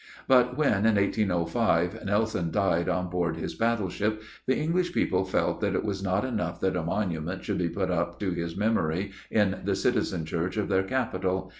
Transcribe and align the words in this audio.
But 0.27 0.57
when, 0.57 0.87
in 0.87 0.95
1805, 0.95 2.03
Nelson 2.05 2.49
died 2.49 2.89
on 2.89 3.07
board 3.11 3.35
his 3.37 3.53
battleship, 3.53 4.23
the 4.47 4.57
English 4.57 4.93
people 4.93 5.23
felt 5.25 5.61
that 5.61 5.75
it 5.75 5.83
was 5.85 6.01
not 6.01 6.25
enough 6.25 6.59
that 6.61 6.75
a 6.75 6.81
monument 6.81 7.43
should 7.43 7.59
be 7.59 7.69
put 7.69 7.91
up 7.91 8.19
to 8.21 8.31
his 8.31 8.57
memory 8.57 9.11
in 9.29 9.59
the 9.63 9.75
Citizen 9.75 10.25
Church 10.25 10.57
of 10.57 10.69
their 10.69 10.81
Capital. 10.81 11.49